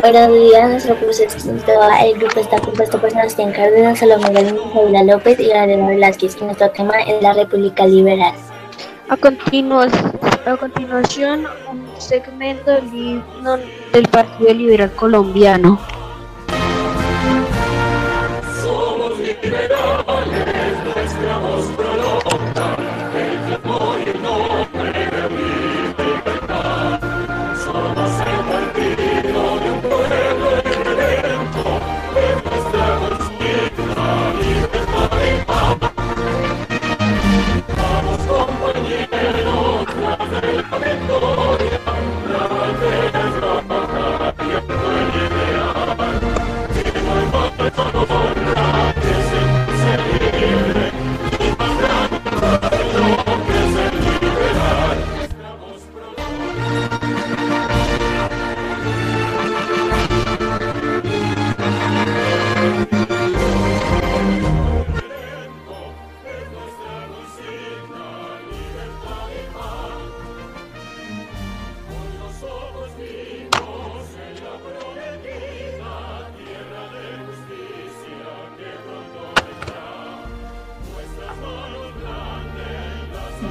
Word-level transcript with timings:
Buenos 0.00 0.32
días, 0.32 0.70
nuestro 0.70 0.96
curso 0.96 1.24
El 1.24 2.18
grupo 2.18 2.38
está 2.38 2.60
compuesto 2.60 3.00
por 3.00 3.10
Sebastián 3.10 3.52
Cárdenas, 3.52 3.98
Salomé 3.98 4.54
Paula 4.72 5.02
López 5.02 5.40
y 5.40 5.48
Gabriela 5.48 5.88
Velázquez. 5.88 6.36
Y 6.40 6.44
nuestro 6.44 6.70
tema 6.70 7.00
es 7.02 7.20
la 7.20 7.32
República 7.32 7.84
Liberal. 7.84 8.32
A, 9.08 9.14
a 9.14 10.56
continuación, 10.56 11.46
un 11.68 12.00
segmento 12.00 12.70
del 12.70 14.08
Partido 14.08 14.54
Liberal 14.54 14.92
Colombiano. 14.92 15.80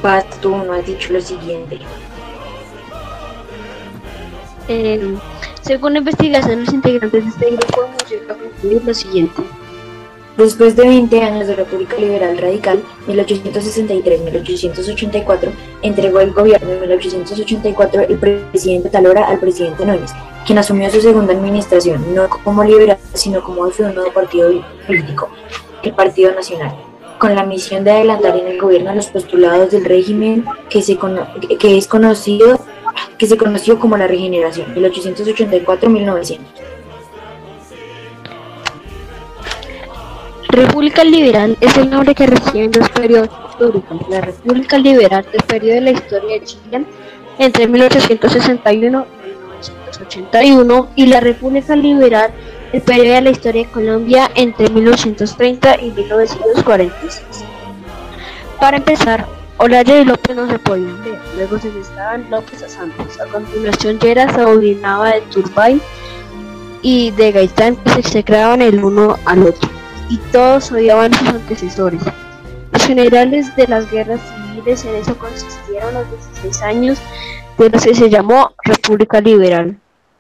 Basta, 0.02 0.36
tú 0.42 0.56
no 0.56 0.74
has 0.74 0.86
dicho 0.86 1.14
lo 1.14 1.22
siguiente. 1.22 1.80
Eh, 4.68 5.16
según 5.62 5.96
investigación, 5.96 6.62
los 6.62 6.74
integrantes 6.74 7.24
de 7.24 7.30
este 7.30 7.52
grupo 7.52 7.88
concluir 8.28 8.84
lo 8.86 8.94
siguiente. 8.94 9.42
Después 10.38 10.76
de 10.76 10.88
20 10.88 11.22
años 11.24 11.48
de 11.48 11.56
República 11.56 11.98
Liberal 11.98 12.38
Radical, 12.38 12.84
1863-1884, 13.08 15.50
entregó 15.82 16.20
el 16.20 16.32
gobierno 16.32 16.74
en 16.74 16.82
1884 16.82 18.02
el 18.02 18.18
presidente 18.18 18.90
Talora 18.90 19.28
al 19.28 19.40
presidente 19.40 19.84
Núñez, 19.84 20.12
quien 20.46 20.60
asumió 20.60 20.92
su 20.92 21.02
segunda 21.02 21.34
administración, 21.34 22.14
no 22.14 22.30
como 22.30 22.64
liberal, 22.64 23.00
sino 23.14 23.44
como 23.44 23.68
de 23.68 23.84
un 23.84 23.96
nuevo 23.96 24.12
partido 24.12 24.64
político, 24.86 25.30
el 25.82 25.94
Partido 25.94 26.32
Nacional, 26.36 26.76
con 27.18 27.36
la 27.36 27.44
misión 27.44 27.84
de 27.84 27.92
adelantar 27.92 28.38
en 28.38 28.48
el 28.48 28.60
gobierno 28.60 28.94
los 28.94 29.08
postulados 29.08 29.72
del 29.72 29.86
régimen 29.86 30.46
que, 30.70 30.82
se 30.82 30.98
que 31.60 31.78
es 31.78 31.88
conocido 31.88 32.60
que 33.18 33.28
se 33.28 33.38
conoció 33.38 33.80
como 33.80 33.98
la 33.98 34.08
regeneración, 34.08 34.74
1884-1900. 34.76 36.40
República 40.50 41.04
Liberal 41.04 41.58
es 41.62 41.78
el 41.78 41.90
nombre 41.90 42.16
que 42.16 42.26
reciben 42.26 42.72
dos 42.72 42.90
periodos 42.90 43.30
históricos. 43.50 44.10
La 44.10 44.22
República 44.22 44.78
Liberal 44.78 45.26
del 45.32 45.44
periodo 45.44 45.76
de 45.76 45.82
la 45.82 45.92
historia 45.92 46.40
de 46.40 46.46
Chile 46.46 46.86
entre 47.38 47.68
1861 47.68 48.74
y 48.74 48.78
1981 48.78 50.88
y 50.96 51.08
la 51.08 51.20
República 51.20 51.76
Liberal 51.76 52.32
el 52.74 52.82
periodo 52.82 53.16
de 53.16 53.22
la 53.22 53.30
historia 53.30 53.64
de 53.64 53.72
Colombia 53.72 54.32
entre 54.36 54.70
1930 54.70 55.82
y 55.82 55.92
1946. 55.92 57.24
Para 58.60 58.78
empezar, 58.78 59.26
Olaya 59.58 60.00
y 60.02 60.06
López 60.06 60.36
no 60.36 60.50
se 60.50 60.60
podían 60.60 61.04
ver, 61.04 61.20
luego 61.36 61.58
se 61.58 61.70
estaban 61.80 62.30
López 62.30 62.62
a 62.64 62.70
Santos, 62.70 63.20
a 63.20 63.26
continuación 63.26 64.00
Lleras 64.00 64.34
se 64.36 64.46
de 64.46 65.22
Turbay 65.32 65.82
y 66.82 67.12
de 67.12 67.32
Gaitán 67.32 67.78
se 67.86 68.00
execraban 68.00 68.62
el 68.62 68.84
uno 68.84 69.18
al 69.26 69.44
otro 69.44 69.70
y 70.10 70.18
todos 70.32 70.72
odiaban 70.72 71.14
a 71.14 71.18
sus 71.18 71.30
antecesores. 71.30 72.02
Los 72.72 72.86
generales 72.86 73.56
de 73.56 73.68
las 73.68 73.90
guerras 73.90 74.20
civiles 74.54 74.86
en 74.86 74.96
eso 74.96 75.18
consistieron 75.18 75.94
los 75.94 76.10
16 76.12 76.62
años 76.62 77.00
de 77.58 77.70
los 77.70 77.84
que 77.84 77.96
se 77.96 78.10
llamó 78.10 78.54
República 78.64 79.22
Liberal. 79.22 79.78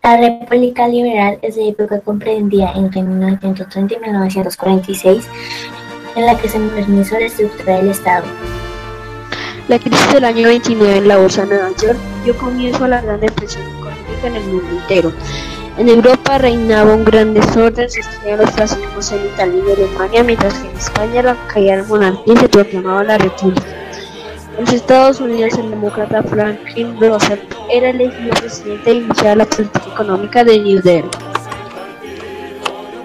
La 0.08 0.16
República 0.16 0.88
Liberal 0.88 1.38
es 1.42 1.58
de 1.58 1.68
época 1.68 2.00
comprendida 2.00 2.72
entre 2.78 3.04
1930 3.04 3.94
y 3.94 4.00
1946, 4.00 5.28
en 6.16 6.26
la 6.26 6.38
que 6.38 6.48
se 6.48 6.60
modernizó 6.60 7.20
la 7.20 7.26
estructura 7.26 7.76
del 7.76 7.90
Estado. 7.90 8.24
La 9.68 9.78
crisis 9.78 10.14
del 10.14 10.24
año 10.24 10.48
29 10.48 11.00
en 11.00 11.08
la 11.10 11.18
Bolsa 11.18 11.42
de 11.42 11.50
Nueva 11.50 11.72
York 11.72 11.98
dio 12.24 12.38
comienzo 12.38 12.86
a 12.86 12.88
la 12.88 13.02
gran 13.02 13.20
depresión 13.20 13.64
económica 13.64 14.28
en 14.28 14.36
el 14.38 14.44
mundo 14.46 14.82
entero. 14.82 15.12
En 15.78 15.90
Europa 15.90 16.38
reinaba 16.38 16.94
un 16.94 17.04
gran 17.04 17.34
desorden, 17.34 17.90
se 17.90 18.00
estudiaban 18.00 18.46
los 18.46 18.56
fascismos 18.56 19.12
en 19.12 19.26
Italia 19.26 19.62
y 19.68 19.72
Alemania, 19.74 20.24
mientras 20.24 20.54
que 20.54 20.70
en 20.70 20.78
España 20.78 21.22
la 21.22 21.48
caía 21.54 21.76
la 21.76 21.84
monarquía 21.84 22.40
se 22.40 22.48
proclamaba 22.48 23.04
la 23.04 23.18
república. 23.18 23.77
Los 24.60 24.74
Estados 24.74 25.22
Unidos, 25.22 25.54
el 25.60 25.70
demócrata 25.70 26.24
Franklin 26.24 27.00
Roosevelt 27.00 27.44
era 27.72 27.92
elegido 27.92 28.32
presidente 28.32 28.90
e 28.90 28.94
iniciaba 28.96 29.36
la 29.36 29.46
política 29.46 29.86
económica 29.94 30.44
de 30.44 30.60
New 30.60 30.82
Delhi. 30.82 31.08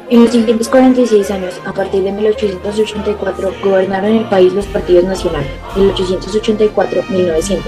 En 0.08 0.22
los 0.24 0.32
siguientes 0.32 0.70
46 0.70 1.30
años, 1.30 1.60
a 1.66 1.74
partir 1.74 2.04
de 2.04 2.12
1884, 2.12 3.52
gobernaron 3.62 4.12
el 4.12 4.24
país 4.30 4.54
los 4.54 4.64
partidos 4.66 5.04
nacionales, 5.04 5.50
1884-1900, 5.74 7.60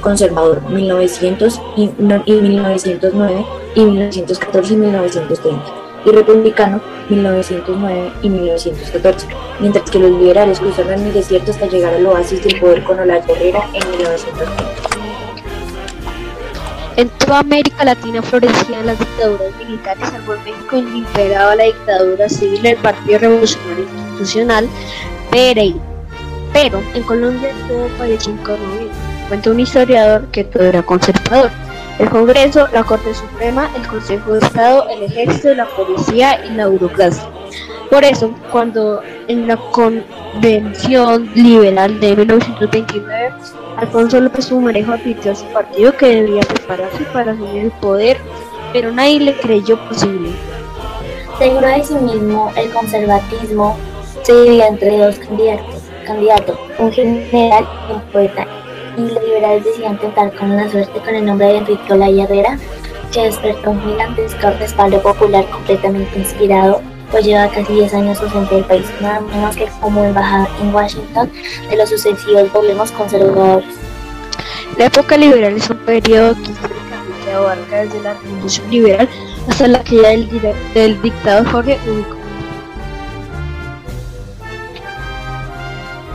conservador, 0.00 0.62
1900 0.70 1.60
y, 1.76 1.88
1909 1.88 3.46
y 3.74 3.80
1914 3.80 4.74
y 4.74 4.76
1930, 4.76 5.83
y 6.04 6.10
republicano, 6.10 6.80
1909 7.08 8.12
y 8.22 8.28
1914, 8.28 9.26
mientras 9.60 9.90
que 9.90 9.98
los 9.98 10.10
liberales 10.10 10.60
cruzaron 10.60 11.00
el 11.00 11.12
desierto 11.12 11.50
hasta 11.50 11.66
llegar 11.66 11.94
al 11.94 12.06
oasis 12.06 12.42
del 12.44 12.60
poder 12.60 12.84
con 12.84 12.98
Olaya 12.98 13.24
Herrera 13.26 13.68
en 13.72 13.90
1930. 13.90 14.94
En 16.96 17.08
toda 17.08 17.40
América 17.40 17.84
Latina 17.84 18.22
florecían 18.22 18.86
las 18.86 18.98
dictaduras 18.98 19.52
militares, 19.58 20.08
salvo 20.10 20.34
México 20.44 20.76
donde 20.76 20.98
imperaba 20.98 21.56
la 21.56 21.64
dictadura 21.64 22.28
civil 22.28 22.62
del 22.62 22.76
Partido 22.76 23.18
Revolucionario 23.18 23.84
Institucional, 23.84 24.68
Pereira. 25.30 25.80
Pero 26.52 26.80
en 26.94 27.02
Colombia 27.02 27.50
todo 27.66 27.88
parecía 27.98 28.32
incorrobible. 28.32 28.92
Cuenta 29.26 29.50
un 29.50 29.58
historiador 29.58 30.26
que 30.30 30.44
todo 30.44 30.62
era 30.62 30.82
conservador. 30.84 31.50
El 31.98 32.10
Congreso, 32.10 32.68
la 32.72 32.82
Corte 32.82 33.14
Suprema, 33.14 33.70
el 33.76 33.86
Consejo 33.86 34.32
de 34.32 34.40
Estado, 34.40 34.88
el 34.88 35.04
Ejército, 35.04 35.54
la 35.54 35.66
Policía 35.66 36.44
y 36.44 36.50
la 36.54 36.66
burocracia. 36.66 37.24
Por 37.90 38.04
eso, 38.04 38.34
cuando 38.50 39.00
en 39.28 39.46
la 39.46 39.56
Convención 39.56 41.30
Liberal 41.34 42.00
de 42.00 42.16
1929 42.16 43.32
Alfonso 43.76 44.20
López 44.20 44.50
Humarejo 44.52 44.92
advirtió 44.92 45.32
a 45.32 45.34
su 45.34 45.44
partido 45.46 45.96
que 45.96 46.06
debía 46.06 46.42
prepararse 46.42 47.04
para 47.12 47.32
asumir 47.32 47.64
el 47.64 47.70
poder, 47.72 48.18
pero 48.72 48.92
nadie 48.92 49.20
le 49.20 49.36
creyó 49.36 49.78
posible. 49.88 50.30
Seguro 51.38 51.66
de 51.66 51.82
sí 51.82 51.94
mismo, 51.94 52.52
el 52.56 52.70
conservatismo 52.70 53.76
se 54.22 54.32
dividía 54.32 54.68
entre 54.68 54.98
dos 54.98 55.18
candidatos, 55.18 55.82
candidatos, 56.06 56.58
un 56.78 56.92
general 56.92 57.68
y 57.88 57.92
un 57.92 58.00
poeta, 58.12 58.46
los 58.96 59.22
liberales 59.22 59.64
decidieron 59.64 59.98
tentar 59.98 60.34
con 60.36 60.56
la 60.56 60.70
suerte 60.70 60.98
con 61.00 61.14
el 61.14 61.26
nombre 61.26 61.46
de 61.48 61.58
Enrique 61.58 61.92
Olaya 61.92 62.24
Herrera, 62.24 62.58
que 63.12 63.22
despertó 63.22 63.70
un 63.70 63.82
gigantesco 63.82 64.50
respaldo 64.58 65.02
popular 65.02 65.44
completamente 65.50 66.18
inspirado 66.18 66.80
pues 67.14 67.26
lleva 67.26 67.48
casi 67.48 67.74
10 67.74 67.94
años 67.94 68.20
ausente 68.20 68.56
del 68.56 68.64
país, 68.64 68.86
nada 69.00 69.20
menos 69.20 69.54
que 69.54 69.68
como 69.80 70.02
embajada 70.02 70.48
en 70.60 70.74
Washington 70.74 71.30
de 71.70 71.76
los 71.76 71.88
sucesivos 71.88 72.52
gobiernos 72.52 72.90
conservadores. 72.90 73.68
La 74.76 74.86
época 74.86 75.16
liberal 75.16 75.56
es 75.56 75.70
un 75.70 75.76
periodo 75.78 76.34
que 77.24 77.32
abarca 77.32 77.76
desde 77.82 78.00
la 78.02 78.14
Revolución 78.14 78.68
Liberal 78.68 79.08
hasta 79.48 79.68
la 79.68 79.84
caída 79.84 80.08
del, 80.08 80.28
del 80.74 81.02
dictador 81.02 81.46
Jorge 81.52 81.78
Único. 81.86 82.23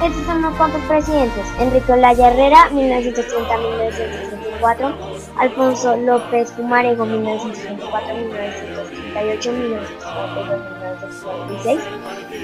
Estos 0.04 0.26
son 0.26 0.38
unos 0.38 0.56
cuantos 0.56 0.82
presidentes. 0.84 1.46
Enrique 1.60 1.92
Olaya 1.92 2.30
Herrera, 2.30 2.70
1930-1934, 2.72 4.96
Alfonso 5.38 5.98
López 5.98 6.52
Pumarejo 6.52 7.06
1934, 7.06 8.16
1938, 8.16 9.52
1942, 9.52 10.60
1946, 11.52 11.82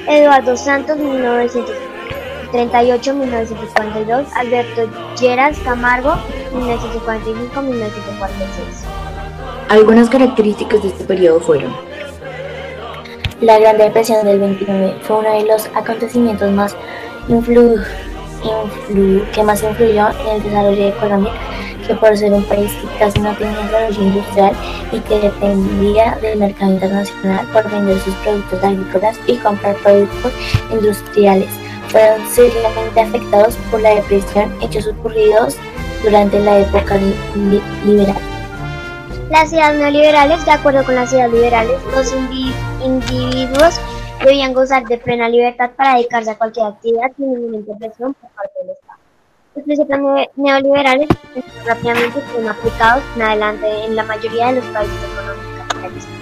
Eduardo 0.08 0.58
Santos 0.58 0.98
1938, 0.98 3.14
1942, 3.14 4.28
Alberto 4.36 4.90
Lleras 5.18 5.58
Camargo 5.60 6.16
1945, 6.54 7.62
1946. 7.62 8.84
Algunas 9.70 10.10
características 10.10 10.84
de 10.84 10.90
este 10.90 11.06
periodo 11.06 11.40
fueron 11.40 11.74
la 13.42 13.60
Gran 13.60 13.78
Depresión 13.78 14.26
del 14.26 14.40
29 14.40 15.00
fue 15.02 15.18
uno 15.18 15.34
de 15.34 15.46
los 15.46 15.68
acontecimientos 15.76 16.50
más 16.52 16.76
influ 17.28 17.80
influ 18.44 19.26
que 19.32 19.44
más 19.44 19.64
influyó 19.64 20.10
en 20.10 20.36
el 20.36 20.44
desarrollo 20.44 20.86
de 20.86 20.94
Colombia 20.94 21.32
que 21.86 21.96
por 21.96 22.18
ser 22.18 22.34
un 22.34 22.44
país 22.44 22.72
que 22.74 23.00
casi 23.00 23.20
no 23.20 23.34
tenía 23.36 23.58
desarrollo 23.62 24.02
industrial 24.02 24.54
y 24.92 25.00
que 25.02 25.20
dependía 25.20 26.18
del 26.22 26.40
mercado 26.40 26.72
internacional 26.74 27.46
por 27.54 27.70
vender 27.70 28.00
sus 28.00 28.14
productos 28.16 28.64
agrícolas 28.64 29.20
y 29.28 29.38
comprar 29.38 29.76
productos 29.78 30.34
industriales, 30.72 31.50
fueron 31.90 32.28
seriamente 32.28 33.02
afectados 33.02 33.56
por 33.70 33.82
la 33.82 33.96
depresión, 33.96 34.52
hechos 34.62 34.88
ocurridos 34.88 35.58
durante 36.04 36.40
la 36.40 36.60
época 36.60 36.98
liberal. 37.86 38.18
Las 39.30 39.52
ideas 39.52 39.76
neoliberales, 39.76 40.46
de 40.46 40.52
acuerdo 40.52 40.84
con 40.84 40.96
las 40.96 41.12
ideas 41.12 41.32
liberales, 41.32 41.78
los 41.96 42.14
individuos 42.84 43.80
debían 44.24 44.54
gozar 44.54 44.86
de 44.86 44.98
plena 44.98 45.30
libertad 45.30 45.72
para 45.76 45.96
dedicarse 45.96 46.32
a 46.32 46.38
cualquier 46.38 46.68
actividad 46.68 47.12
sin 47.18 47.34
ninguna 47.34 47.58
intervención 47.58 48.14
por 48.14 48.30
parte 48.32 48.54
del 48.62 48.70
Estado. 48.72 49.00
Los 49.56 49.64
principios 49.64 50.00
neoliberales 50.36 51.08
rápidamente 51.66 52.22
fueron 52.22 52.50
aplicados 52.50 53.04
en 53.16 53.22
adelante 53.22 53.86
en 53.86 53.96
la 53.96 54.04
mayoría 54.04 54.48
de 54.48 54.54
los 54.54 54.66
países 54.66 54.98
económicos 55.04 55.68
capitalistas. 55.68 56.14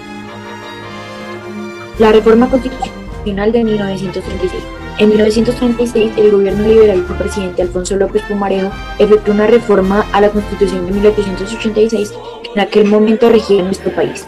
La 1.98 2.12
reforma 2.12 2.50
constitucional 2.50 3.52
de 3.52 3.64
1936. 3.64 4.62
En 4.98 5.08
1936, 5.08 6.12
el 6.16 6.30
gobierno 6.30 6.68
liberal 6.68 7.06
del 7.06 7.16
presidente 7.16 7.62
Alfonso 7.62 7.96
López 7.96 8.22
Pumarejo 8.28 8.70
efectuó 9.00 9.34
una 9.34 9.48
reforma 9.48 10.06
a 10.12 10.20
la 10.20 10.30
Constitución 10.30 10.86
de 10.86 10.92
1886 10.92 12.12
que 12.44 12.50
en 12.54 12.60
aquel 12.60 12.86
momento 12.86 13.28
regía 13.28 13.62
nuestro 13.64 13.92
país. 13.92 14.24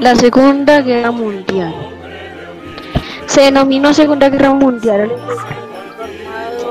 La 0.00 0.14
Segunda 0.16 0.82
Guerra 0.82 1.10
Mundial. 1.10 1.74
Se 3.26 3.42
denominó 3.42 3.94
Segunda 3.94 4.28
Guerra 4.28 4.52
Mundial 4.52 5.10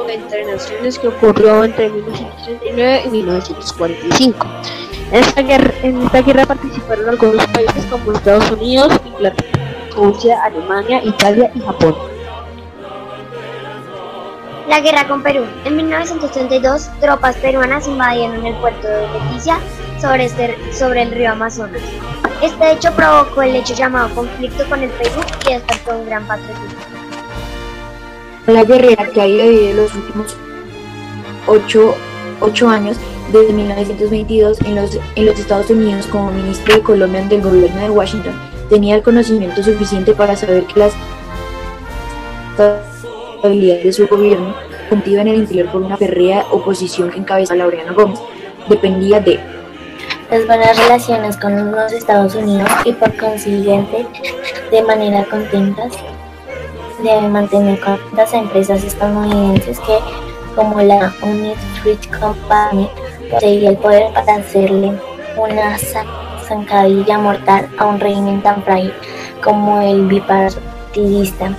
entre 0.10 0.46
naciones 0.46 1.00
que 1.00 1.08
ocurrió 1.08 1.64
entre 1.64 1.90
1939 1.90 3.02
y 3.06 3.10
1945. 3.10 4.48
En 5.12 5.20
esta, 5.20 5.42
guerra, 5.42 5.74
en 5.81 6.02
esta 6.02 6.22
guerra 6.22 6.46
participaron 6.46 7.10
algunos 7.10 7.48
países 7.48 7.86
como 7.86 8.12
Estados 8.12 8.52
Unidos, 8.52 8.94
Inglaterra, 9.06 9.60
Rusia, 9.96 10.44
Alemania, 10.44 11.02
Italia 11.04 11.52
y 11.56 11.60
Japón. 11.60 12.12
La 14.68 14.80
guerra 14.80 15.06
con 15.07 15.21
Perú. 15.21 15.44
En 15.65 15.75
1932, 15.75 16.89
tropas 17.01 17.36
peruanas 17.38 17.86
invadieron 17.86 18.45
el 18.45 18.56
puerto 18.56 18.88
de 18.88 19.07
Leticia 19.10 19.60
sobre, 20.00 20.25
este, 20.25 20.57
sobre 20.74 21.01
el 21.01 21.12
río 21.12 21.31
Amazonas. 21.31 21.81
Este 22.42 22.71
hecho 22.71 22.92
provocó 22.94 23.42
el 23.42 23.57
hecho 23.57 23.74
llamado 23.74 24.13
conflicto 24.15 24.63
con 24.69 24.81
el 24.81 24.89
Perú 24.92 25.21
y 25.45 25.54
despertó 25.54 25.98
un 25.98 26.06
gran 26.06 26.25
patriotismo. 26.25 26.80
La 28.48 28.63
guerrera 28.63 29.10
que 29.10 29.21
ha 29.21 29.25
vivido 29.25 29.83
los 29.83 29.95
últimos 29.95 30.38
ocho, 31.48 32.69
años, 32.69 32.98
desde 33.33 33.51
1922, 33.51 34.62
en 34.62 34.75
los, 34.75 34.98
en 35.16 35.25
los 35.25 35.39
Estados 35.39 35.69
Unidos 35.69 36.07
como 36.07 36.31
ministro 36.31 36.75
de 36.75 36.81
Colombia 36.81 37.21
del 37.21 37.42
gobierno 37.42 37.81
de 37.81 37.89
Washington, 37.89 38.33
tenía 38.69 38.95
el 38.95 39.04
conocimiento 39.04 39.62
suficiente 39.62 40.13
para 40.13 40.38
saber 40.38 40.66
que 40.66 40.80
las 40.80 40.94
de 43.50 43.92
su 43.92 44.07
gobierno, 44.07 44.56
contida 44.90 45.22
en 45.22 45.28
el 45.28 45.36
interior 45.36 45.69
por 45.69 45.81
una 45.81 45.98
férrea 45.98 46.45
oposición 46.51 47.10
que 47.10 47.19
encabezaba 47.19 47.57
Laureano 47.57 47.94
Gómez, 47.94 48.19
dependía 48.69 49.19
de 49.19 49.38
las 50.31 50.48
buenas 50.48 50.78
relaciones 50.78 51.36
con 51.36 51.72
los 51.72 51.92
Estados 51.92 52.36
Unidos 52.36 52.69
y 52.86 52.94
por 52.94 53.16
consiguiente 53.18 54.07
de 54.72 54.81
manera 54.81 55.25
contentas 55.25 55.92
debe 57.04 57.28
mantener 57.28 57.81
contentas 57.81 58.34
a 58.34 58.38
empresas 58.38 58.81
estadounidenses 58.81 59.78
que 59.81 59.98
como 60.56 60.81
la 60.81 61.13
Unit 61.22 61.57
Fruit 61.81 62.00
Company 62.18 62.90
poseía 63.30 63.72
el 63.72 63.78
poder 63.78 64.13
para 64.13 64.36
hacerle 64.36 64.94
una 65.38 65.78
zancadilla 66.48 67.18
mortal 67.18 67.68
a 67.78 67.88
un 67.88 68.00
régimen 68.00 68.42
tan 68.42 68.63
frágil 68.63 68.94
como 69.44 69.81
el 69.81 70.07
bipartidista 70.07 71.54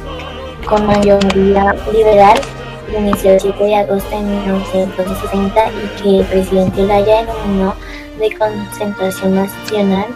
con 0.67 0.87
mayoría 0.87 1.75
liberal 1.93 2.41
inició 2.99 3.33
el 3.33 3.41
7 3.41 3.65
de 3.65 3.77
agosto 3.77 4.11
de 4.11 4.23
1960 4.23 5.71
y 5.71 6.03
que 6.03 6.19
el 6.19 6.25
presidente 6.27 6.83
Laya 6.83 7.23
denominó 7.23 7.75
de 8.19 8.37
concentración 8.37 9.35
nacional, 9.35 10.07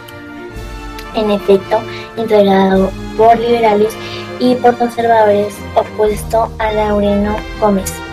en 1.15 1.31
efecto, 1.31 1.81
integrado 2.17 2.91
por 3.17 3.39
liberales 3.39 3.97
y 4.39 4.55
por 4.57 4.77
conservadores, 4.77 5.55
opuesto 5.75 6.51
a 6.59 6.73
Laureno 6.73 7.37
Gómez. 7.61 8.08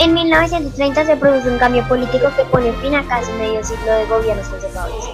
En 0.00 0.14
1930 0.14 1.04
se 1.04 1.16
produce 1.16 1.50
un 1.50 1.58
cambio 1.58 1.86
político 1.86 2.28
que 2.34 2.42
pone 2.44 2.72
fin 2.80 2.94
a 2.94 3.06
casi 3.06 3.30
medio 3.32 3.62
siglo 3.62 3.92
de 3.92 4.06
gobiernos 4.06 4.48
conservadores. 4.48 5.04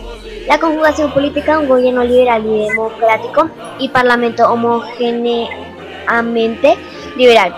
La 0.46 0.60
conjugación 0.60 1.12
política 1.12 1.56
de 1.56 1.62
un 1.64 1.68
gobierno 1.68 2.04
liberal 2.04 2.46
y 2.46 2.68
democrático 2.68 3.50
y 3.80 3.88
parlamento 3.88 4.48
homogéneamente 4.48 6.76
liberal, 7.16 7.52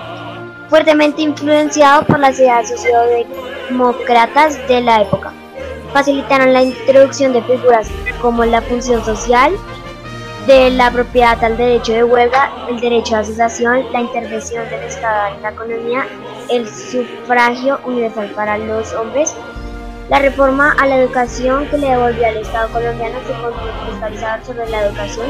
fuertemente 0.70 1.20
influenciado 1.20 2.06
por 2.06 2.18
las 2.18 2.38
ideas 2.38 2.70
socialdemócratas 2.70 4.66
de 4.66 4.80
la 4.80 5.02
época. 5.02 5.30
Facilitaron 5.92 6.54
la 6.54 6.62
introducción 6.62 7.34
de 7.34 7.42
figuras 7.42 7.90
como 8.22 8.46
la 8.46 8.62
función 8.62 9.04
social, 9.04 9.52
de 10.46 10.70
la 10.70 10.90
propiedad 10.90 11.44
al 11.44 11.58
derecho 11.58 11.92
de 11.92 12.04
huelga, 12.04 12.50
el 12.70 12.80
derecho 12.80 13.16
de 13.16 13.20
asociación, 13.20 13.84
la 13.92 14.00
intervención 14.00 14.66
del 14.70 14.84
Estado 14.84 15.34
en 15.34 15.42
la 15.42 15.50
economía, 15.50 16.06
el 16.50 16.68
sufragio 16.68 17.80
universal 17.84 18.30
para 18.34 18.58
los 18.58 18.92
hombres, 18.94 19.34
la 20.08 20.18
reforma 20.18 20.72
a 20.78 20.86
la 20.86 20.96
educación 21.00 21.66
que 21.68 21.78
le 21.78 21.88
devolvió 21.88 22.26
al 22.26 22.38
Estado 22.38 22.68
colombiano 22.72 23.18
control 23.20 23.54
fiscalizador 23.90 24.44
sobre 24.44 24.70
la 24.70 24.86
educación 24.86 25.26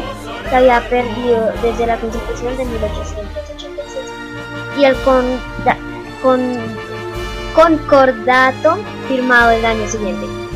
que 0.48 0.56
había 0.56 0.80
perdido 0.88 1.52
desde 1.62 1.86
la 1.86 1.96
Constitución 1.96 2.56
de 2.56 2.64
1886 2.64 4.04
y 4.78 4.84
el 4.84 4.96
concordato 7.54 8.78
firmado 9.08 9.50
el 9.50 9.64
año 9.64 9.88
siguiente. 9.88 10.47